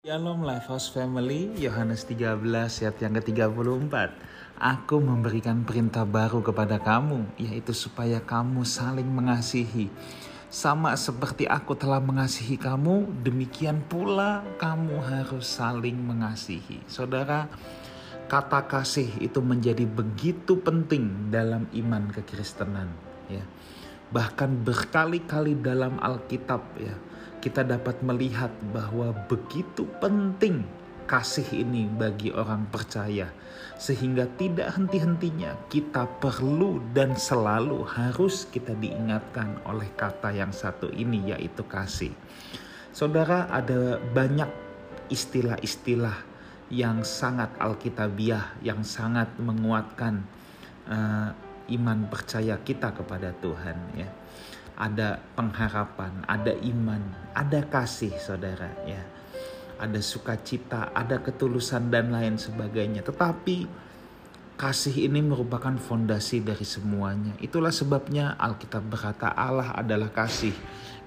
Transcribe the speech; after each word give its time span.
Shalom 0.00 0.48
Lifehouse 0.48 0.88
Family, 0.96 1.52
Yohanes 1.60 2.08
13 2.08 2.40
ayat 2.56 2.96
yang 3.04 3.20
ke-34. 3.20 3.92
Aku 4.56 4.96
memberikan 4.96 5.60
perintah 5.60 6.08
baru 6.08 6.40
kepada 6.40 6.80
kamu, 6.80 7.28
yaitu 7.36 7.76
supaya 7.76 8.16
kamu 8.16 8.64
saling 8.64 9.04
mengasihi. 9.04 9.92
Sama 10.48 10.96
seperti 10.96 11.44
aku 11.44 11.76
telah 11.76 12.00
mengasihi 12.00 12.56
kamu, 12.56 13.12
demikian 13.20 13.84
pula 13.92 14.40
kamu 14.56 15.04
harus 15.04 15.44
saling 15.44 16.00
mengasihi. 16.00 16.80
Saudara, 16.88 17.52
kata 18.24 18.64
kasih 18.72 19.20
itu 19.20 19.44
menjadi 19.44 19.84
begitu 19.84 20.64
penting 20.64 21.28
dalam 21.28 21.68
iman 21.76 22.08
kekristenan, 22.08 22.88
ya. 23.28 23.44
Bahkan 24.16 24.64
berkali-kali 24.64 25.60
dalam 25.60 26.00
Alkitab 26.00 26.64
ya, 26.80 26.96
kita 27.40 27.64
dapat 27.64 28.04
melihat 28.04 28.52
bahwa 28.70 29.16
begitu 29.26 29.88
penting 29.98 30.62
kasih 31.08 31.66
ini 31.66 31.90
bagi 31.90 32.30
orang 32.30 32.70
percaya, 32.70 33.34
sehingga 33.74 34.30
tidak 34.38 34.78
henti-hentinya 34.78 35.58
kita 35.66 36.06
perlu 36.22 36.78
dan 36.94 37.18
selalu 37.18 37.82
harus 37.82 38.46
kita 38.46 38.78
diingatkan 38.78 39.58
oleh 39.66 39.90
kata 39.98 40.30
yang 40.30 40.54
satu 40.54 40.86
ini, 40.94 41.34
yaitu 41.34 41.66
kasih. 41.66 42.14
Saudara, 42.94 43.50
ada 43.50 43.98
banyak 43.98 44.46
istilah-istilah 45.10 46.14
yang 46.70 47.02
sangat 47.02 47.50
alkitabiah, 47.58 48.54
yang 48.62 48.86
sangat 48.86 49.34
menguatkan 49.42 50.22
uh, 50.86 51.34
iman 51.74 52.06
percaya 52.06 52.54
kita 52.62 52.94
kepada 52.94 53.34
Tuhan, 53.42 53.78
ya 53.98 54.06
ada 54.80 55.20
pengharapan, 55.36 56.24
ada 56.24 56.56
iman, 56.64 57.04
ada 57.36 57.60
kasih 57.68 58.16
saudara 58.16 58.72
ya. 58.88 59.04
Ada 59.76 60.00
sukacita, 60.00 60.92
ada 60.92 61.20
ketulusan 61.20 61.92
dan 61.92 62.12
lain 62.12 62.36
sebagainya. 62.40 63.04
Tetapi 63.04 63.68
kasih 64.56 65.08
ini 65.08 65.24
merupakan 65.24 65.72
fondasi 65.76 66.44
dari 66.44 66.64
semuanya. 66.64 67.32
Itulah 67.40 67.72
sebabnya 67.72 68.36
Alkitab 68.36 68.84
berkata 68.88 69.32
Allah 69.32 69.72
adalah 69.76 70.12
kasih. 70.12 70.52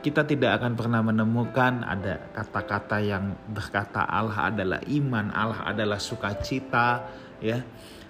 Kita 0.00 0.24
tidak 0.24 0.60
akan 0.60 0.72
pernah 0.72 1.00
menemukan 1.04 1.84
ada 1.84 2.32
kata-kata 2.32 2.96
yang 3.04 3.36
berkata 3.48 4.08
Allah 4.08 4.48
adalah 4.48 4.80
iman, 4.88 5.28
Allah 5.36 5.68
adalah 5.68 6.00
sukacita, 6.00 7.06
ya 7.44 7.60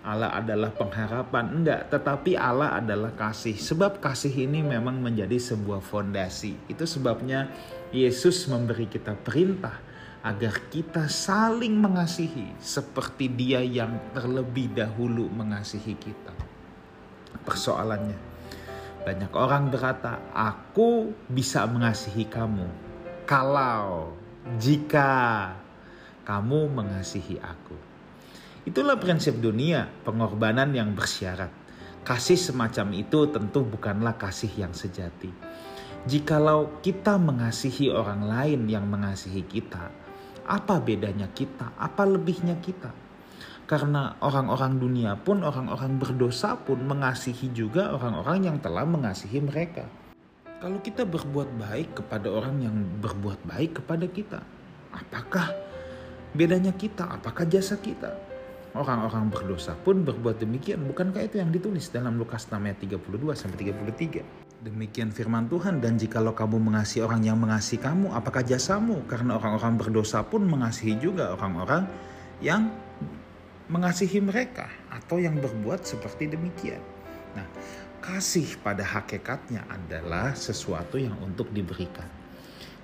Allah 0.03 0.35
adalah 0.35 0.75
pengharapan. 0.75 1.63
Enggak, 1.63 1.87
tetapi 1.95 2.35
Allah 2.35 2.75
adalah 2.75 3.15
kasih. 3.15 3.55
Sebab 3.55 4.03
kasih 4.03 4.35
ini 4.51 4.59
memang 4.59 4.99
menjadi 4.99 5.39
sebuah 5.39 5.79
fondasi. 5.79 6.59
Itu 6.67 6.91
sebabnya 6.91 7.47
Yesus 7.95 8.51
memberi 8.51 8.91
kita 8.91 9.15
perintah 9.15 9.79
agar 10.23 10.71
kita 10.71 11.07
saling 11.07 11.79
mengasihi 11.79 12.55
seperti 12.59 13.31
dia 13.31 13.63
yang 13.63 13.99
terlebih 14.15 14.71
dahulu 14.75 15.31
mengasihi 15.31 15.95
kita. 15.95 16.35
Persoalannya, 17.43 18.19
banyak 19.03 19.33
orang 19.35 19.71
berkata, 19.71 20.19
aku 20.31 21.11
bisa 21.27 21.67
mengasihi 21.67 22.27
kamu 22.31 22.71
kalau 23.27 24.15
jika 24.59 25.51
kamu 26.23 26.71
mengasihi 26.71 27.39
aku. 27.43 27.92
Itulah 28.63 28.95
prinsip 28.95 29.43
dunia, 29.43 29.91
pengorbanan 30.07 30.71
yang 30.71 30.95
bersyarat. 30.95 31.51
Kasih 32.07 32.39
semacam 32.39 32.95
itu 32.95 33.27
tentu 33.27 33.67
bukanlah 33.67 34.15
kasih 34.15 34.55
yang 34.55 34.71
sejati. 34.71 35.35
Jikalau 36.07 36.79
kita 36.79 37.19
mengasihi 37.19 37.91
orang 37.91 38.23
lain 38.23 38.71
yang 38.71 38.87
mengasihi 38.87 39.43
kita, 39.47 39.91
apa 40.47 40.79
bedanya 40.79 41.27
kita? 41.35 41.75
Apa 41.75 42.07
lebihnya 42.07 42.55
kita? 42.63 42.95
Karena 43.67 44.15
orang-orang 44.23 44.79
dunia 44.79 45.19
pun, 45.19 45.43
orang-orang 45.43 45.99
berdosa 45.99 46.55
pun 46.55 46.79
mengasihi 46.87 47.51
juga 47.51 47.91
orang-orang 47.91 48.47
yang 48.47 48.57
telah 48.63 48.87
mengasihi 48.87 49.43
mereka. 49.43 49.91
Kalau 50.63 50.79
kita 50.79 51.03
berbuat 51.03 51.51
baik 51.59 51.99
kepada 51.99 52.31
orang 52.31 52.63
yang 52.63 52.77
berbuat 53.03 53.43
baik 53.43 53.83
kepada 53.83 54.07
kita, 54.07 54.39
apakah 54.95 55.51
bedanya 56.31 56.71
kita? 56.71 57.11
Apakah 57.11 57.43
jasa 57.47 57.75
kita? 57.83 58.32
Orang-orang 58.73 59.29
berdosa 59.29 59.77
pun 59.77 60.01
berbuat 60.01 60.41
demikian. 60.41 60.81
Bukankah 60.89 61.29
itu 61.29 61.37
yang 61.37 61.53
ditulis 61.53 61.93
dalam 61.93 62.17
Lukas 62.17 62.49
6 62.49 62.57
ayat 62.57 62.81
32 62.81 63.37
sampai 63.37 63.57
33? 63.69 64.65
Demikian 64.65 65.13
firman 65.13 65.45
Tuhan 65.53 65.85
dan 65.85 66.01
jikalau 66.01 66.33
kamu 66.33 66.57
mengasihi 66.57 67.05
orang 67.05 67.21
yang 67.21 67.37
mengasihi 67.37 67.77
kamu, 67.85 68.17
apakah 68.17 68.41
jasamu? 68.41 69.05
Karena 69.05 69.37
orang-orang 69.37 69.77
berdosa 69.77 70.25
pun 70.25 70.49
mengasihi 70.49 70.97
juga 70.97 71.37
orang-orang 71.37 71.85
yang 72.41 72.73
mengasihi 73.69 74.25
mereka 74.25 74.73
atau 74.89 75.21
yang 75.21 75.37
berbuat 75.37 75.85
seperti 75.85 76.33
demikian. 76.33 76.81
Nah, 77.37 77.45
kasih 78.01 78.57
pada 78.65 78.89
hakikatnya 78.89 79.69
adalah 79.69 80.33
sesuatu 80.33 80.97
yang 80.97 81.21
untuk 81.21 81.53
diberikan. 81.53 82.09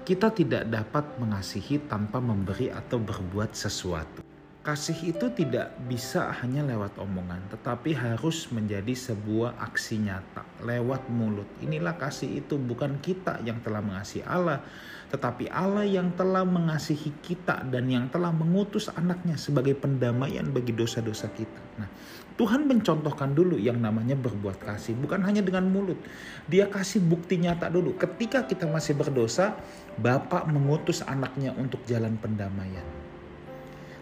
Kita 0.05 0.29
tidak 0.37 0.69
dapat 0.69 1.17
mengasihi 1.17 1.81
tanpa 1.89 2.21
memberi 2.21 2.69
atau 2.69 3.01
berbuat 3.01 3.57
sesuatu. 3.57 4.28
Kasih 4.69 5.17
itu 5.17 5.33
tidak 5.33 5.73
bisa 5.89 6.29
hanya 6.45 6.61
lewat 6.61 7.01
omongan, 7.01 7.41
tetapi 7.49 7.97
harus 7.97 8.53
menjadi 8.53 8.93
sebuah 8.93 9.57
aksi 9.65 9.97
nyata 9.97 10.45
lewat 10.61 11.09
mulut. 11.09 11.49
Inilah 11.65 11.97
kasih 11.97 12.45
itu 12.45 12.61
bukan 12.61 13.01
kita 13.01 13.41
yang 13.49 13.65
telah 13.65 13.81
mengasihi 13.81 14.29
Allah, 14.29 14.61
tetapi 15.09 15.49
Allah 15.49 15.89
yang 15.89 16.13
telah 16.13 16.45
mengasihi 16.45 17.17
kita 17.25 17.65
dan 17.65 17.89
yang 17.89 18.13
telah 18.13 18.29
mengutus 18.29 18.93
anaknya 18.93 19.41
sebagai 19.41 19.73
pendamaian 19.73 20.45
bagi 20.53 20.77
dosa-dosa 20.77 21.33
kita. 21.33 21.63
Nah, 21.81 21.89
Tuhan 22.37 22.69
mencontohkan 22.69 23.33
dulu 23.33 23.57
yang 23.57 23.81
namanya 23.81 24.21
berbuat 24.21 24.61
kasih, 24.61 25.01
bukan 25.01 25.25
hanya 25.25 25.41
dengan 25.41 25.65
mulut. 25.65 25.97
Dia 26.45 26.69
kasih 26.69 27.01
bukti 27.01 27.41
nyata 27.41 27.73
dulu. 27.73 27.97
Ketika 27.97 28.45
kita 28.45 28.69
masih 28.69 29.01
berdosa, 29.01 29.57
Bapak 29.97 30.45
mengutus 30.45 31.01
anaknya 31.09 31.57
untuk 31.57 31.81
jalan 31.89 32.21
pendamaian. 32.21 32.85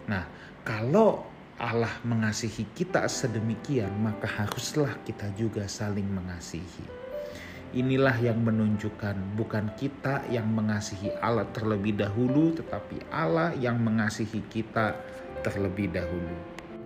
Nah, 0.07 0.23
kalau 0.63 1.27
Allah 1.57 1.91
mengasihi 2.05 2.69
kita 2.77 3.09
sedemikian, 3.09 3.91
maka 3.99 4.29
haruslah 4.29 4.93
kita 5.03 5.33
juga 5.35 5.67
saling 5.67 6.07
mengasihi. 6.07 6.85
Inilah 7.75 8.15
yang 8.23 8.45
menunjukkan 8.45 9.35
bukan 9.35 9.75
kita 9.75 10.23
yang 10.31 10.47
mengasihi 10.47 11.11
Allah 11.19 11.49
terlebih 11.51 11.99
dahulu, 11.99 12.55
tetapi 12.55 13.11
Allah 13.11 13.51
yang 13.59 13.83
mengasihi 13.83 14.47
kita 14.47 14.95
terlebih 15.43 15.91
dahulu. 15.91 16.37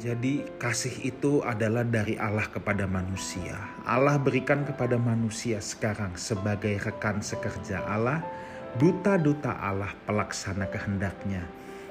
Jadi, 0.00 0.48
kasih 0.56 1.12
itu 1.12 1.44
adalah 1.44 1.84
dari 1.84 2.16
Allah 2.16 2.48
kepada 2.48 2.88
manusia. 2.88 3.60
Allah 3.84 4.16
berikan 4.16 4.64
kepada 4.64 4.96
manusia 4.96 5.60
sekarang 5.60 6.16
sebagai 6.16 6.80
rekan 6.80 7.20
sekerja 7.20 7.84
Allah, 7.84 8.24
duta-duta 8.80 9.60
Allah 9.60 9.92
pelaksana 10.08 10.72
kehendaknya 10.72 11.44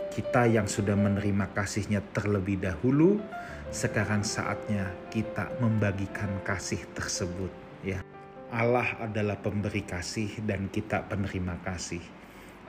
kita 0.09 0.49
yang 0.49 0.65
sudah 0.65 0.97
menerima 0.97 1.53
kasihnya 1.53 2.01
terlebih 2.13 2.57
dahulu, 2.57 3.21
sekarang 3.69 4.25
saatnya 4.25 4.89
kita 5.13 5.53
membagikan 5.61 6.29
kasih 6.41 6.81
tersebut. 6.97 7.53
Ya, 7.85 8.01
Allah 8.49 8.97
adalah 8.97 9.37
pemberi 9.37 9.85
kasih 9.85 10.41
dan 10.41 10.73
kita 10.73 11.05
penerima 11.05 11.61
kasih. 11.61 12.01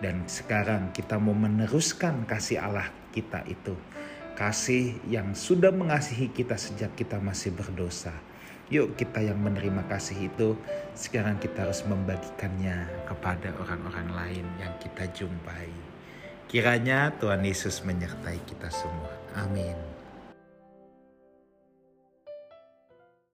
Dan 0.00 0.28
sekarang 0.28 0.92
kita 0.92 1.16
mau 1.20 1.36
meneruskan 1.36 2.24
kasih 2.28 2.60
Allah 2.60 2.88
kita 3.12 3.44
itu. 3.48 3.76
Kasih 4.36 4.96
yang 5.08 5.36
sudah 5.36 5.72
mengasihi 5.72 6.32
kita 6.32 6.56
sejak 6.56 6.96
kita 6.96 7.20
masih 7.20 7.52
berdosa. 7.52 8.12
Yuk 8.70 8.94
kita 8.94 9.18
yang 9.20 9.40
menerima 9.42 9.84
kasih 9.90 10.30
itu 10.30 10.54
sekarang 10.94 11.36
kita 11.42 11.68
harus 11.68 11.82
membagikannya 11.84 12.86
kepada 13.08 13.50
orang-orang 13.60 14.08
lain 14.14 14.46
yang 14.62 14.72
kita 14.78 15.10
jumpai. 15.10 15.89
Kiranya 16.50 17.14
Tuhan 17.22 17.46
Yesus 17.46 17.86
menyertai 17.86 18.42
kita 18.42 18.66
semua. 18.74 19.14
Amin. 19.38 19.89